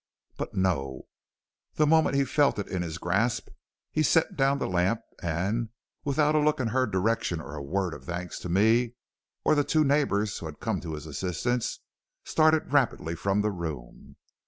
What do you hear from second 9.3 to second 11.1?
or the two neighbors who had come to his